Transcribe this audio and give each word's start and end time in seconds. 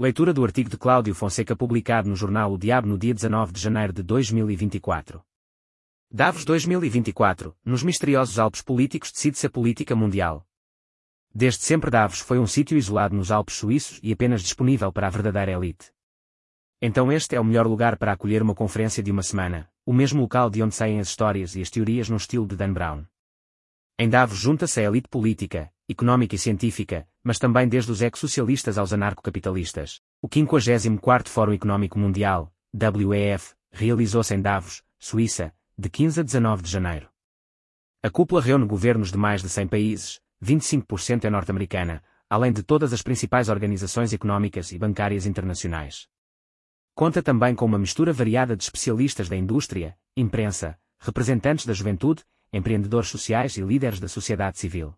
Leitura 0.00 0.32
do 0.32 0.44
artigo 0.44 0.70
de 0.70 0.78
Cláudio 0.78 1.12
Fonseca 1.12 1.56
publicado 1.56 2.08
no 2.08 2.14
jornal 2.14 2.52
O 2.52 2.56
Diabo 2.56 2.86
no 2.86 2.96
dia 2.96 3.12
19 3.12 3.52
de 3.52 3.60
janeiro 3.60 3.92
de 3.92 4.00
2024. 4.04 5.20
Davos 6.08 6.44
2024, 6.44 7.52
nos 7.64 7.82
misteriosos 7.82 8.38
Alpes 8.38 8.62
políticos 8.62 9.10
decide-se 9.10 9.48
a 9.48 9.50
política 9.50 9.96
mundial. 9.96 10.46
Desde 11.34 11.64
sempre 11.64 11.90
Davos 11.90 12.20
foi 12.20 12.38
um 12.38 12.46
sítio 12.46 12.78
isolado 12.78 13.16
nos 13.16 13.32
Alpes 13.32 13.56
suíços 13.56 13.98
e 14.00 14.12
apenas 14.12 14.40
disponível 14.40 14.92
para 14.92 15.08
a 15.08 15.10
verdadeira 15.10 15.50
elite. 15.50 15.90
Então 16.80 17.10
este 17.10 17.34
é 17.34 17.40
o 17.40 17.44
melhor 17.44 17.66
lugar 17.66 17.96
para 17.96 18.12
acolher 18.12 18.40
uma 18.40 18.54
conferência 18.54 19.02
de 19.02 19.10
uma 19.10 19.24
semana, 19.24 19.68
o 19.84 19.92
mesmo 19.92 20.20
local 20.20 20.48
de 20.48 20.62
onde 20.62 20.76
saem 20.76 21.00
as 21.00 21.08
histórias 21.08 21.56
e 21.56 21.60
as 21.60 21.70
teorias 21.70 22.08
no 22.08 22.18
estilo 22.18 22.46
de 22.46 22.54
Dan 22.54 22.72
Brown. 22.72 23.04
Em 23.98 24.08
Davos 24.08 24.38
junta-se 24.38 24.78
a 24.78 24.84
elite 24.84 25.08
política, 25.08 25.72
económica 25.88 26.36
e 26.36 26.38
científica, 26.38 27.08
mas 27.28 27.38
também 27.38 27.68
desde 27.68 27.92
os 27.92 28.00
ex-socialistas 28.00 28.78
aos 28.78 28.90
anarcocapitalistas. 28.90 30.00
O 30.22 30.30
54º 30.30 31.28
Fórum 31.28 31.52
Económico 31.52 31.98
Mundial, 31.98 32.50
WEF, 32.72 33.52
realizou-se 33.70 34.34
em 34.34 34.40
Davos, 34.40 34.82
Suíça, 34.98 35.52
de 35.76 35.90
15 35.90 36.20
a 36.20 36.22
19 36.22 36.62
de 36.62 36.70
janeiro. 36.70 37.06
A 38.02 38.08
cúpula 38.08 38.40
reúne 38.40 38.64
governos 38.64 39.12
de 39.12 39.18
mais 39.18 39.42
de 39.42 39.50
100 39.50 39.68
países, 39.68 40.22
25% 40.42 41.26
é 41.26 41.28
norte-americana, 41.28 42.02
além 42.30 42.50
de 42.50 42.62
todas 42.62 42.94
as 42.94 43.02
principais 43.02 43.50
organizações 43.50 44.14
económicas 44.14 44.72
e 44.72 44.78
bancárias 44.78 45.26
internacionais. 45.26 46.08
Conta 46.94 47.22
também 47.22 47.54
com 47.54 47.66
uma 47.66 47.78
mistura 47.78 48.10
variada 48.10 48.56
de 48.56 48.64
especialistas 48.64 49.28
da 49.28 49.36
indústria, 49.36 49.94
imprensa, 50.16 50.78
representantes 50.98 51.66
da 51.66 51.74
juventude 51.74 52.24
empreendedores 52.50 53.10
sociais 53.10 53.58
e 53.58 53.60
líderes 53.60 54.00
da 54.00 54.08
sociedade 54.08 54.58
civil. 54.58 54.94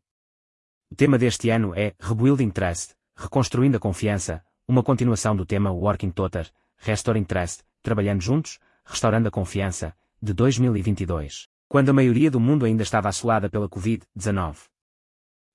O 0.92 0.96
tema 0.96 1.16
deste 1.16 1.50
ano 1.50 1.72
é 1.76 1.94
Rebuilding 2.00 2.50
Trust, 2.50 2.96
Reconstruindo 3.14 3.76
a 3.76 3.80
Confiança, 3.80 4.44
uma 4.66 4.82
continuação 4.82 5.36
do 5.36 5.46
tema 5.46 5.70
Working 5.70 6.10
Together, 6.10 6.50
Restoring 6.78 7.22
Trust, 7.22 7.62
Trabalhando 7.80 8.20
Juntos, 8.20 8.58
Restaurando 8.84 9.28
a 9.28 9.30
Confiança, 9.30 9.94
de 10.20 10.34
2022, 10.34 11.46
quando 11.68 11.90
a 11.90 11.92
maioria 11.92 12.28
do 12.28 12.40
mundo 12.40 12.66
ainda 12.66 12.82
estava 12.82 13.08
assolada 13.08 13.48
pela 13.48 13.68
Covid-19. 13.68 14.64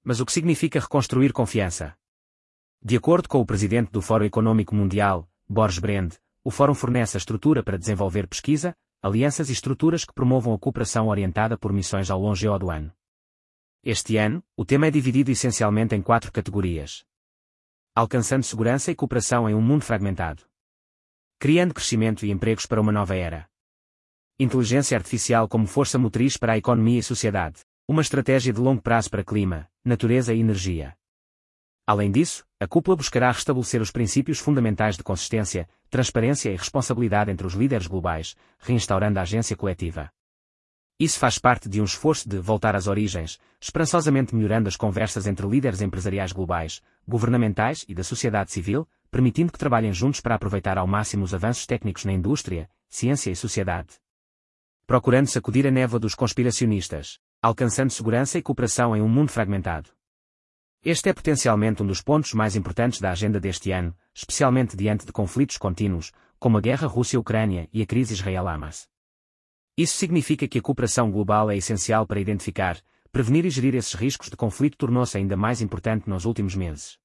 Mas 0.06 0.22
o 0.22 0.26
que 0.26 0.32
significa 0.32 0.80
reconstruir 0.80 1.34
confiança? 1.34 1.98
De 2.82 2.96
acordo 2.96 3.28
com 3.28 3.42
o 3.42 3.46
presidente 3.46 3.92
do 3.92 4.02
Fórum 4.02 4.24
Econômico 4.24 4.74
Mundial, 4.74 5.30
Boris 5.50 5.80
Brand, 5.80 6.14
o 6.46 6.50
Fórum 6.50 6.74
fornece 6.74 7.18
a 7.18 7.20
estrutura 7.20 7.62
para 7.62 7.78
desenvolver 7.78 8.26
pesquisa, 8.26 8.74
alianças 9.02 9.50
e 9.50 9.52
estruturas 9.52 10.06
que 10.06 10.14
promovam 10.14 10.54
a 10.54 10.58
cooperação 10.58 11.10
orientada 11.10 11.58
por 11.58 11.74
missões 11.74 12.10
ao 12.10 12.22
longo 12.22 12.58
do 12.58 12.72
ano. 12.72 12.90
Este 13.88 14.18
ano, 14.18 14.44
o 14.58 14.66
tema 14.66 14.88
é 14.88 14.90
dividido 14.90 15.30
essencialmente 15.30 15.94
em 15.94 16.02
quatro 16.02 16.32
categorias. 16.32 17.06
Alcançando 17.94 18.42
segurança 18.42 18.90
e 18.90 18.96
cooperação 18.96 19.48
em 19.48 19.54
um 19.54 19.62
mundo 19.62 19.84
fragmentado. 19.84 20.42
Criando 21.38 21.72
crescimento 21.72 22.26
e 22.26 22.32
empregos 22.32 22.66
para 22.66 22.82
uma 22.82 22.92
nova 22.92 23.16
era. 23.16 23.48
Inteligência 24.40 24.98
artificial 24.98 25.48
como 25.48 25.68
força 25.68 26.00
motriz 26.00 26.36
para 26.36 26.54
a 26.54 26.58
economia 26.58 26.98
e 26.98 27.04
sociedade. 27.04 27.60
Uma 27.88 28.02
estratégia 28.02 28.52
de 28.52 28.60
longo 28.60 28.82
prazo 28.82 29.08
para 29.12 29.24
clima, 29.24 29.70
natureza 29.84 30.34
e 30.34 30.40
energia. 30.40 30.98
Além 31.86 32.12
disso, 32.12 32.44
a 32.60 32.68
cúpula 32.68 32.98
buscará 32.98 33.32
restabelecer 33.32 33.84
os 33.84 33.92
princípios 33.92 34.40
fundamentais 34.40 34.98
de 34.98 35.04
consistência, 35.04 35.70
transparência 35.92 36.50
e 36.50 36.56
responsabilidade 36.56 37.30
entre 37.30 37.46
os 37.46 37.54
líderes 37.54 37.86
globais, 37.86 38.36
reinstaurando 38.58 39.20
a 39.20 39.22
agência 39.22 39.56
coletiva. 39.56 40.12
Isso 40.98 41.20
faz 41.20 41.38
parte 41.38 41.68
de 41.68 41.82
um 41.82 41.84
esforço 41.84 42.30
de 42.30 42.38
voltar 42.40 42.74
às 42.74 42.88
origens, 42.88 43.38
esperançosamente 43.60 44.34
melhorando 44.34 44.70
as 44.70 44.78
conversas 44.78 45.28
entre 45.28 45.46
líderes 45.46 45.82
empresariais 45.82 46.32
globais, 46.32 46.82
governamentais 47.06 47.84
e 47.90 47.94
da 47.94 48.02
sociedade 48.02 48.52
civil, 48.52 48.88
permitindo 49.12 49.52
que 49.52 49.60
trabalhem 49.60 49.92
juntos 49.92 50.22
para 50.22 50.36
aproveitar 50.36 50.78
ao 50.78 50.88
máximo 50.88 51.26
os 51.26 51.34
avanços 51.34 51.66
técnicos 51.66 52.06
na 52.06 52.14
indústria, 52.14 52.70
ciência 52.88 53.30
e 53.30 53.36
sociedade. 53.36 53.96
Procurando 54.88 55.28
sacudir 55.28 55.68
a 55.68 55.72
névoa 55.72 56.00
dos 56.00 56.16
conspiracionistas, 56.16 57.20
alcançando 57.42 57.90
segurança 57.90 58.38
e 58.38 58.42
cooperação 58.42 58.96
em 58.96 59.02
um 59.02 59.10
mundo 59.10 59.32
fragmentado. 59.32 59.90
Este 60.82 61.10
é 61.10 61.14
potencialmente 61.14 61.84
um 61.84 61.88
dos 61.88 62.02
pontos 62.02 62.34
mais 62.34 62.56
importantes 62.56 63.02
da 63.02 63.12
agenda 63.12 63.40
deste 63.40 63.70
ano, 63.70 63.94
especialmente 64.14 64.78
diante 64.78 65.06
de 65.06 65.12
conflitos 65.12 65.58
contínuos, 65.58 66.14
como 66.40 66.58
a 66.58 66.62
guerra 66.62 66.88
Rússia-Ucrânia 66.88 67.68
e 67.74 67.82
a 67.82 67.86
crise 67.86 68.14
Israel-Hamas. 68.14 68.88
Isso 69.78 69.98
significa 69.98 70.48
que 70.48 70.60
a 70.60 70.62
cooperação 70.62 71.12
global 71.12 71.52
é 71.52 71.58
essencial 71.58 72.08
para 72.08 72.20
identificar, 72.20 72.80
prevenir 73.12 73.46
e 73.46 73.50
gerir 73.50 73.76
esses 73.76 73.94
riscos 73.94 74.30
de 74.30 74.38
conflito 74.38 74.78
tornou-se 74.78 75.18
ainda 75.18 75.36
mais 75.36 75.62
importante 75.62 76.10
nos 76.10 76.24
últimos 76.24 76.56
meses. 76.56 76.98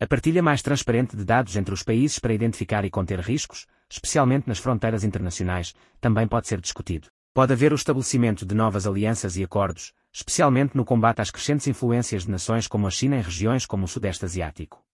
A 0.00 0.06
partilha 0.06 0.42
mais 0.42 0.62
transparente 0.62 1.16
de 1.16 1.24
dados 1.24 1.54
entre 1.54 1.72
os 1.72 1.84
países 1.84 2.18
para 2.18 2.34
identificar 2.34 2.84
e 2.84 2.90
conter 2.90 3.20
riscos, 3.20 3.66
especialmente 3.88 4.48
nas 4.48 4.58
fronteiras 4.58 5.04
internacionais, 5.04 5.74
também 6.00 6.26
pode 6.26 6.48
ser 6.48 6.60
discutido. 6.60 7.06
Pode 7.32 7.52
haver 7.52 7.72
o 7.72 7.76
estabelecimento 7.76 8.44
de 8.44 8.54
novas 8.54 8.84
alianças 8.84 9.36
e 9.36 9.44
acordos, 9.44 9.92
especialmente 10.12 10.76
no 10.76 10.84
combate 10.84 11.20
às 11.20 11.30
crescentes 11.30 11.68
influências 11.68 12.24
de 12.24 12.32
nações 12.32 12.66
como 12.66 12.88
a 12.88 12.90
China 12.90 13.16
em 13.16 13.22
regiões 13.22 13.64
como 13.64 13.84
o 13.84 13.88
Sudeste 13.88 14.24
Asiático. 14.24 14.84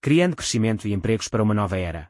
Criando 0.00 0.36
crescimento 0.36 0.86
e 0.86 0.92
empregos 0.92 1.26
para 1.26 1.42
uma 1.42 1.54
nova 1.54 1.76
era. 1.76 2.08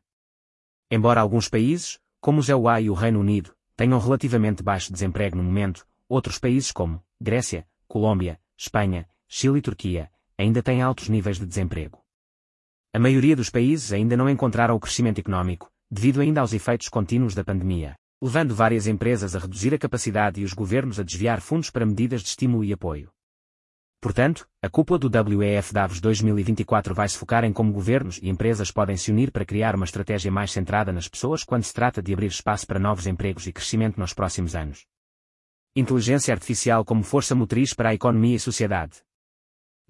Embora 0.90 1.22
alguns 1.22 1.48
países, 1.48 1.98
como 2.20 2.40
os 2.40 2.48
EUA 2.50 2.82
e 2.82 2.90
o 2.90 2.94
Reino 2.94 3.20
Unido, 3.20 3.53
tenham 3.76 3.98
relativamente 3.98 4.62
baixo 4.62 4.92
desemprego 4.92 5.36
no 5.36 5.42
momento, 5.42 5.86
outros 6.08 6.38
países 6.38 6.72
como 6.72 7.02
Grécia, 7.20 7.66
Colômbia, 7.86 8.40
Espanha, 8.56 9.08
Chile 9.28 9.58
e 9.58 9.62
Turquia, 9.62 10.10
ainda 10.38 10.62
têm 10.62 10.82
altos 10.82 11.08
níveis 11.08 11.38
de 11.38 11.46
desemprego. 11.46 12.02
A 12.92 12.98
maioria 12.98 13.34
dos 13.34 13.50
países 13.50 13.92
ainda 13.92 14.16
não 14.16 14.28
encontraram 14.28 14.76
o 14.76 14.80
crescimento 14.80 15.18
económico, 15.18 15.70
devido 15.90 16.20
ainda 16.20 16.40
aos 16.40 16.52
efeitos 16.52 16.88
contínuos 16.88 17.34
da 17.34 17.44
pandemia 17.44 17.96
levando 18.24 18.54
várias 18.54 18.86
empresas 18.86 19.36
a 19.36 19.38
reduzir 19.38 19.74
a 19.74 19.78
capacidade 19.78 20.40
e 20.40 20.44
os 20.44 20.54
governos 20.54 20.98
a 20.98 21.02
desviar 21.02 21.42
fundos 21.42 21.68
para 21.68 21.84
medidas 21.84 22.22
de 22.22 22.28
estímulo 22.28 22.64
e 22.64 22.72
apoio. 22.72 23.10
Portanto, 24.04 24.46
a 24.60 24.68
cúpula 24.68 24.98
do 24.98 25.10
WEF 25.38 25.72
Davos 25.72 25.98
2024 25.98 26.94
vai 26.94 27.08
se 27.08 27.16
focar 27.16 27.42
em 27.42 27.54
como 27.54 27.72
governos 27.72 28.18
e 28.18 28.28
empresas 28.28 28.70
podem 28.70 28.98
se 28.98 29.10
unir 29.10 29.32
para 29.32 29.46
criar 29.46 29.74
uma 29.74 29.86
estratégia 29.86 30.30
mais 30.30 30.52
centrada 30.52 30.92
nas 30.92 31.08
pessoas 31.08 31.42
quando 31.42 31.62
se 31.62 31.72
trata 31.72 32.02
de 32.02 32.12
abrir 32.12 32.26
espaço 32.26 32.66
para 32.66 32.78
novos 32.78 33.06
empregos 33.06 33.46
e 33.46 33.52
crescimento 33.52 33.98
nos 33.98 34.12
próximos 34.12 34.54
anos. 34.54 34.84
Inteligência 35.74 36.34
artificial 36.34 36.84
como 36.84 37.02
força 37.02 37.34
motriz 37.34 37.72
para 37.72 37.88
a 37.88 37.94
economia 37.94 38.36
e 38.36 38.38
sociedade. 38.38 39.00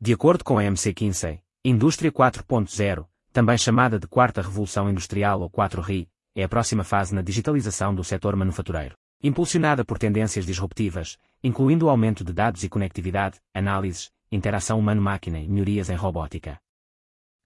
De 0.00 0.12
acordo 0.12 0.44
com 0.44 0.58
a 0.58 0.64
MC 0.64 0.94
Kinsey, 0.94 1.40
Indústria 1.64 2.12
4.0, 2.12 3.08
também 3.32 3.58
chamada 3.58 3.98
de 3.98 4.06
Quarta 4.06 4.42
Revolução 4.42 4.88
Industrial 4.88 5.40
ou 5.40 5.50
4RI, 5.50 6.06
é 6.36 6.44
a 6.44 6.48
próxima 6.48 6.84
fase 6.84 7.12
na 7.12 7.20
digitalização 7.20 7.92
do 7.92 8.04
setor 8.04 8.36
manufatureiro. 8.36 8.94
Impulsionada 9.26 9.86
por 9.86 9.98
tendências 9.98 10.44
disruptivas, 10.44 11.16
incluindo 11.42 11.86
o 11.86 11.88
aumento 11.88 12.22
de 12.22 12.30
dados 12.30 12.62
e 12.62 12.68
conectividade, 12.68 13.40
análises, 13.54 14.12
interação 14.30 14.78
humano-máquina 14.78 15.40
e 15.40 15.48
melhorias 15.48 15.88
em 15.88 15.94
robótica. 15.94 16.60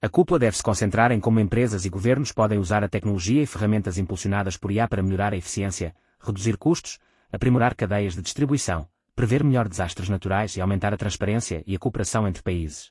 A 0.03 0.09
cúpula 0.09 0.41
deve 0.41 0.57
se 0.57 0.63
concentrar 0.65 1.13
em 1.13 1.21
como 1.21 1.39
empresas 1.39 1.85
e 1.85 1.89
governos 1.89 2.33
podem 2.33 2.59
usar 2.59 2.83
a 2.83 2.89
tecnologia 2.89 3.45
e 3.45 3.47
ferramentas 3.47 3.97
impulsionadas 3.97 4.57
por 4.57 4.73
IA 4.73 4.89
para 4.89 5.05
melhorar 5.05 5.33
a 5.33 5.37
eficiência, 5.37 5.95
reduzir 6.19 6.57
custos, 6.57 6.99
aprimorar 7.31 7.77
cadeias 7.77 8.17
de 8.17 8.23
distribuição, 8.23 8.89
prever 9.15 9.45
melhor 9.45 9.69
desastres 9.69 10.09
naturais 10.09 10.57
e 10.57 10.61
aumentar 10.61 10.93
a 10.93 10.97
transparência 10.97 11.63
e 11.65 11.77
a 11.77 11.79
cooperação 11.79 12.27
entre 12.27 12.43
países. 12.43 12.91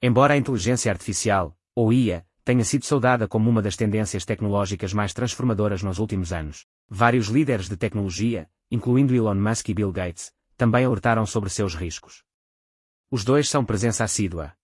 Embora 0.00 0.34
a 0.34 0.36
inteligência 0.36 0.92
artificial, 0.92 1.58
ou 1.74 1.92
IA, 1.92 2.24
tenha 2.48 2.64
sido 2.64 2.86
saudada 2.86 3.28
como 3.28 3.50
uma 3.50 3.60
das 3.60 3.76
tendências 3.76 4.24
tecnológicas 4.24 4.94
mais 4.94 5.12
transformadoras 5.12 5.82
nos 5.82 5.98
últimos 5.98 6.32
anos. 6.32 6.64
Vários 6.88 7.26
líderes 7.26 7.68
de 7.68 7.76
tecnologia, 7.76 8.48
incluindo 8.70 9.14
Elon 9.14 9.34
Musk 9.34 9.68
e 9.68 9.74
Bill 9.74 9.92
Gates, 9.92 10.32
também 10.56 10.82
alertaram 10.82 11.26
sobre 11.26 11.50
seus 11.50 11.74
riscos. 11.74 12.24
Os 13.10 13.22
dois 13.22 13.50
são 13.50 13.66
presença 13.66 14.02
assídua. 14.02 14.54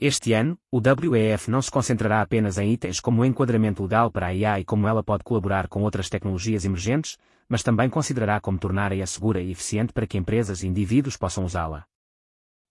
Este 0.00 0.32
ano, 0.32 0.58
o 0.72 0.80
WEF 0.80 1.50
não 1.50 1.60
se 1.60 1.70
concentrará 1.70 2.22
apenas 2.22 2.56
em 2.56 2.72
itens 2.72 3.00
como 3.00 3.20
o 3.20 3.24
enquadramento 3.26 3.82
legal 3.82 4.10
para 4.10 4.28
a 4.28 4.34
IA 4.34 4.60
e 4.60 4.64
como 4.64 4.88
ela 4.88 5.04
pode 5.04 5.24
colaborar 5.24 5.68
com 5.68 5.82
outras 5.82 6.08
tecnologias 6.08 6.64
emergentes, 6.64 7.18
mas 7.46 7.62
também 7.62 7.90
considerará 7.90 8.40
como 8.40 8.56
tornar 8.56 8.92
a 8.92 8.96
IA 8.96 9.06
segura 9.06 9.42
e 9.42 9.50
eficiente 9.50 9.92
para 9.92 10.06
que 10.06 10.16
empresas 10.16 10.62
e 10.62 10.68
indivíduos 10.68 11.18
possam 11.18 11.44
usá-la. 11.44 11.84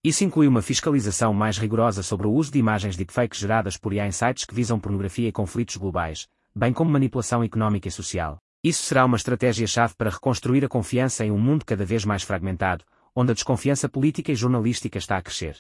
Isso 0.04 0.26
inclui 0.26 0.50
uma 0.50 0.62
fiscalização 0.62 1.34
mais 1.34 1.58
rigorosa 1.58 2.04
sobre 2.04 2.28
o 2.28 2.34
uso 2.34 2.52
de 2.52 2.60
imagens 2.60 2.98
deepfakes 2.98 3.40
geradas 3.40 3.78
por 3.78 3.94
IA 3.94 4.06
em 4.06 4.12
sites 4.12 4.44
que 4.44 4.54
visam 4.54 4.78
pornografia 4.78 5.30
e 5.30 5.32
conflitos 5.32 5.78
globais, 5.78 6.28
bem 6.54 6.74
como 6.74 6.92
manipulação 6.92 7.42
económica 7.42 7.88
e 7.88 7.92
social. 7.92 8.38
Isso 8.62 8.84
será 8.84 9.06
uma 9.06 9.16
estratégia-chave 9.16 9.94
para 9.96 10.10
reconstruir 10.10 10.66
a 10.66 10.68
confiança 10.68 11.24
em 11.24 11.32
um 11.32 11.40
mundo 11.40 11.64
cada 11.64 11.86
vez 11.86 12.04
mais 12.04 12.22
fragmentado, 12.22 12.84
onde 13.16 13.32
a 13.32 13.34
desconfiança 13.34 13.88
política 13.88 14.34
e 14.34 14.36
jornalística 14.36 14.98
está 14.98 15.16
a 15.16 15.22
crescer. 15.22 15.58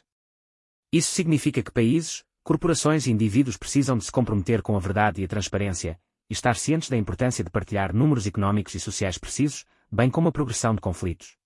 Isso 0.91 1.13
significa 1.13 1.63
que 1.63 1.71
países, 1.71 2.25
corporações 2.43 3.07
e 3.07 3.11
indivíduos 3.11 3.55
precisam 3.55 3.97
de 3.97 4.03
se 4.03 4.11
comprometer 4.11 4.61
com 4.61 4.75
a 4.75 4.79
verdade 4.79 5.21
e 5.21 5.25
a 5.25 5.27
transparência, 5.27 5.97
e 6.29 6.33
estar 6.33 6.57
cientes 6.57 6.89
da 6.89 6.97
importância 6.97 7.45
de 7.45 7.49
partilhar 7.49 7.95
números 7.95 8.27
económicos 8.27 8.75
e 8.75 8.79
sociais 8.81 9.17
precisos, 9.17 9.63
bem 9.89 10.09
como 10.09 10.27
a 10.27 10.33
progressão 10.33 10.75
de 10.75 10.81
conflitos. 10.81 11.37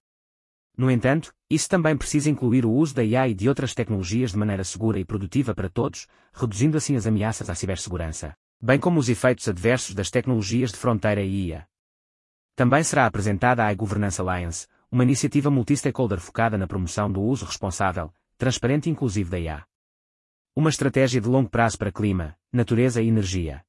No 0.78 0.92
entanto, 0.92 1.34
isso 1.50 1.68
também 1.68 1.98
precisa 1.98 2.30
incluir 2.30 2.64
o 2.64 2.72
uso 2.72 2.94
da 2.94 3.04
IA 3.04 3.28
e 3.30 3.34
de 3.34 3.50
outras 3.50 3.74
tecnologias 3.74 4.32
de 4.32 4.38
maneira 4.38 4.64
segura 4.64 5.00
e 5.00 5.06
produtiva 5.06 5.56
para 5.56 5.70
todos, 5.70 6.08
reduzindo 6.32 6.78
assim 6.78 6.96
as 6.96 7.08
ameaças 7.08 7.50
à 7.50 7.56
cibersegurança, 7.56 8.36
bem 8.62 8.80
como 8.80 9.00
os 9.00 9.10
efeitos 9.10 9.48
adversos 9.48 9.96
das 9.96 10.12
tecnologias 10.12 10.72
de 10.72 10.78
fronteira 10.78 11.24
e 11.24 11.48
IA. 11.48 11.68
Também 12.56 12.84
será 12.84 13.08
apresentada 13.08 13.66
a 13.66 13.74
iGovernance 13.74 14.22
Alliance, 14.22 14.68
uma 14.92 15.04
iniciativa 15.04 15.50
multi-stakeholder 15.50 16.20
focada 16.20 16.60
na 16.60 16.68
promoção 16.68 17.12
do 17.12 17.22
uso 17.22 17.46
responsável, 17.46 18.14
transparente 18.38 18.88
e 18.88 18.92
inclusivo 18.92 19.32
da 19.32 19.40
IA. 19.40 19.66
Uma 20.56 20.70
estratégia 20.70 21.20
de 21.20 21.28
longo 21.28 21.50
prazo 21.50 21.78
para 21.78 21.92
clima, 21.92 22.38
natureza 22.54 23.02
e 23.02 23.08
energia. 23.08 23.64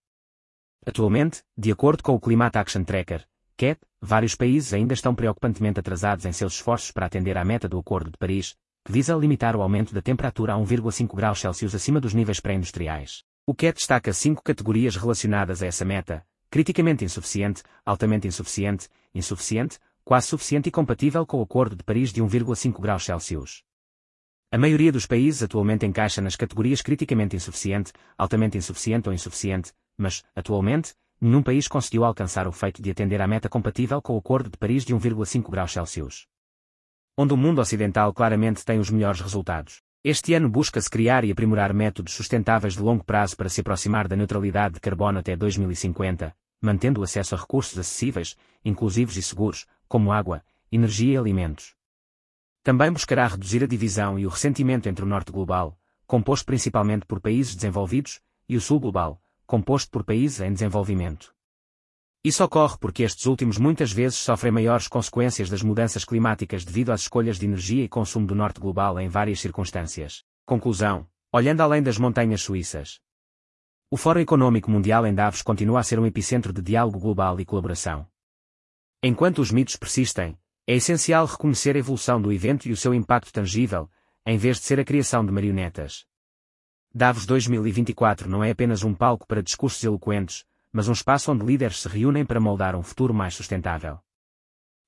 Atualmente, 0.86 1.42
de 1.56 1.72
acordo 1.72 2.02
com 2.02 2.14
o 2.14 2.20
Climate 2.20 2.58
Action 2.58 2.84
Tracker, 2.84 3.26
CAT, 3.58 3.80
vários 4.00 4.36
países 4.36 4.72
ainda 4.72 4.94
estão 4.94 5.12
preocupantemente 5.12 5.80
atrasados 5.80 6.24
em 6.24 6.32
seus 6.32 6.54
esforços 6.54 6.92
para 6.92 7.06
atender 7.06 7.36
à 7.36 7.44
meta 7.44 7.68
do 7.68 7.76
Acordo 7.76 8.08
de 8.08 8.16
Paris, 8.16 8.54
que 8.84 8.92
visa 8.92 9.16
limitar 9.16 9.56
o 9.56 9.62
aumento 9.62 9.92
da 9.92 10.00
temperatura 10.00 10.54
a 10.54 10.56
1,5 10.56 11.12
graus 11.16 11.40
Celsius 11.40 11.74
acima 11.74 12.00
dos 12.00 12.14
níveis 12.14 12.38
pré-industriais. 12.38 13.24
O 13.44 13.52
CAT 13.52 13.74
destaca 13.74 14.12
cinco 14.12 14.44
categorias 14.44 14.94
relacionadas 14.94 15.60
a 15.60 15.66
essa 15.66 15.84
meta, 15.84 16.24
criticamente 16.48 17.04
insuficiente, 17.04 17.64
altamente 17.84 18.28
insuficiente, 18.28 18.88
insuficiente, 19.12 19.80
quase 20.04 20.28
suficiente 20.28 20.68
e 20.68 20.70
compatível 20.70 21.26
com 21.26 21.40
o 21.40 21.42
Acordo 21.42 21.74
de 21.74 21.82
Paris 21.82 22.12
de 22.12 22.22
1,5 22.22 22.80
graus 22.80 23.04
Celsius. 23.04 23.64
A 24.52 24.56
maioria 24.56 24.92
dos 24.92 25.04
países 25.04 25.42
atualmente 25.42 25.84
encaixa 25.84 26.22
nas 26.22 26.36
categorias 26.36 26.80
criticamente 26.80 27.34
insuficiente, 27.34 27.92
altamente 28.16 28.56
insuficiente 28.56 29.08
ou 29.08 29.12
insuficiente, 29.12 29.72
mas, 29.98 30.22
atualmente, 30.36 30.94
nenhum 31.20 31.42
país 31.42 31.66
conseguiu 31.66 32.04
alcançar 32.04 32.46
o 32.46 32.52
feito 32.52 32.80
de 32.80 32.90
atender 32.90 33.20
à 33.20 33.26
meta 33.26 33.48
compatível 33.48 34.00
com 34.00 34.14
o 34.14 34.18
Acordo 34.18 34.50
de 34.50 34.56
Paris 34.56 34.84
de 34.84 34.94
1,5 34.94 35.50
graus 35.50 35.72
Celsius. 35.72 36.26
Onde 37.16 37.34
o 37.34 37.36
mundo 37.36 37.60
ocidental 37.60 38.12
claramente 38.12 38.64
tem 38.64 38.78
os 38.78 38.90
melhores 38.90 39.20
resultados. 39.20 39.82
Este 40.04 40.32
ano 40.34 40.48
busca-se 40.48 40.88
criar 40.88 41.24
e 41.24 41.32
aprimorar 41.32 41.74
métodos 41.74 42.14
sustentáveis 42.14 42.74
de 42.74 42.82
longo 42.82 43.02
prazo 43.02 43.36
para 43.36 43.48
se 43.48 43.60
aproximar 43.60 44.06
da 44.06 44.14
neutralidade 44.14 44.74
de 44.74 44.80
carbono 44.80 45.18
até 45.18 45.34
2050, 45.34 46.34
mantendo 46.60 47.00
o 47.00 47.04
acesso 47.04 47.34
a 47.34 47.38
recursos 47.38 47.76
acessíveis, 47.76 48.36
inclusivos 48.64 49.16
e 49.16 49.22
seguros, 49.22 49.66
como 49.88 50.12
água, 50.12 50.44
energia 50.70 51.14
e 51.14 51.16
alimentos. 51.16 51.74
Também 52.62 52.92
buscará 52.92 53.26
reduzir 53.26 53.64
a 53.64 53.66
divisão 53.66 54.18
e 54.18 54.26
o 54.26 54.28
ressentimento 54.28 54.88
entre 54.88 55.04
o 55.04 55.08
Norte 55.08 55.32
global, 55.32 55.76
composto 56.06 56.46
principalmente 56.46 57.04
por 57.04 57.20
países 57.20 57.56
desenvolvidos, 57.56 58.20
e 58.48 58.56
o 58.56 58.60
Sul 58.60 58.78
global, 58.78 59.20
composto 59.48 59.90
por 59.90 60.04
países 60.04 60.40
em 60.42 60.52
desenvolvimento. 60.52 61.34
Isso 62.22 62.44
ocorre 62.44 62.76
porque 62.78 63.02
estes 63.02 63.24
últimos 63.24 63.56
muitas 63.56 63.90
vezes 63.90 64.18
sofrem 64.18 64.52
maiores 64.52 64.86
consequências 64.86 65.48
das 65.48 65.62
mudanças 65.62 66.04
climáticas 66.04 66.66
devido 66.66 66.92
às 66.92 67.00
escolhas 67.00 67.38
de 67.38 67.46
energia 67.46 67.82
e 67.82 67.88
consumo 67.88 68.26
do 68.26 68.34
norte 68.34 68.60
global 68.60 69.00
em 69.00 69.08
várias 69.08 69.40
circunstâncias. 69.40 70.22
Conclusão: 70.44 71.08
olhando 71.32 71.62
além 71.62 71.82
das 71.82 71.96
montanhas 71.96 72.42
suíças. 72.42 73.00
O 73.90 73.96
Fórum 73.96 74.20
Econômico 74.20 74.70
Mundial 74.70 75.06
em 75.06 75.14
Davos 75.14 75.40
continua 75.40 75.80
a 75.80 75.82
ser 75.82 75.98
um 75.98 76.04
epicentro 76.04 76.52
de 76.52 76.60
diálogo 76.60 76.98
global 76.98 77.40
e 77.40 77.46
colaboração. 77.46 78.06
Enquanto 79.02 79.38
os 79.38 79.50
mitos 79.50 79.76
persistem, 79.76 80.38
é 80.66 80.74
essencial 80.74 81.24
reconhecer 81.24 81.74
a 81.74 81.78
evolução 81.78 82.20
do 82.20 82.30
evento 82.30 82.68
e 82.68 82.72
o 82.72 82.76
seu 82.76 82.92
impacto 82.92 83.32
tangível, 83.32 83.90
em 84.26 84.36
vez 84.36 84.58
de 84.58 84.64
ser 84.64 84.78
a 84.78 84.84
criação 84.84 85.24
de 85.24 85.32
marionetas. 85.32 86.04
Davos 86.98 87.26
2024 87.26 88.28
não 88.28 88.42
é 88.42 88.50
apenas 88.50 88.82
um 88.82 88.92
palco 88.92 89.24
para 89.24 89.40
discursos 89.40 89.84
eloquentes, 89.84 90.44
mas 90.72 90.88
um 90.88 90.92
espaço 90.92 91.30
onde 91.30 91.44
líderes 91.44 91.82
se 91.82 91.88
reúnem 91.88 92.26
para 92.26 92.40
moldar 92.40 92.74
um 92.74 92.82
futuro 92.82 93.14
mais 93.14 93.36
sustentável. 93.36 94.00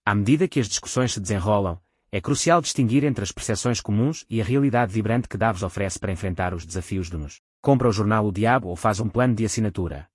À 0.05 0.13
medida 0.13 0.49
que 0.49 0.59
as 0.59 0.67
discussões 0.67 1.13
se 1.13 1.21
desenrolam, 1.21 1.81
é 2.11 2.21
crucial 2.21 2.61
distinguir 2.61 3.05
entre 3.05 3.23
as 3.23 3.31
percepções 3.31 3.81
comuns 3.81 4.27
e 4.29 4.41
a 4.41 4.45
realidade 4.45 4.93
vibrante 4.93 5.29
que 5.29 5.37
Davos 5.37 5.63
oferece 5.63 6.01
para 6.01 6.11
enfrentar 6.11 6.53
os 6.53 6.67
desafios 6.67 7.09
do 7.09 7.17
nos. 7.17 7.41
Compra 7.63 7.89
o 7.89 7.93
jornal 7.93 8.27
O 8.27 8.33
Diabo 8.33 8.67
ou 8.67 8.75
faz 8.75 8.99
um 8.99 9.09
plano 9.09 9.37
de 9.37 9.45
assinatura. 9.45 10.09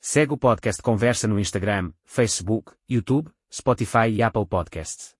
Segue 0.00 0.32
o 0.32 0.38
podcast 0.38 0.80
Conversa 0.80 1.28
no 1.28 1.38
Instagram, 1.38 1.92
Facebook, 2.06 2.72
YouTube, 2.88 3.30
Spotify 3.52 4.08
e 4.10 4.22
Apple 4.22 4.46
Podcasts. 4.46 5.14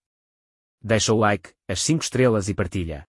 Deixa 0.81 1.13
o 1.13 1.19
like, 1.19 1.51
as 1.69 1.83
5 1.83 2.03
estrelas 2.03 2.49
e 2.49 2.55
partilha. 2.55 3.07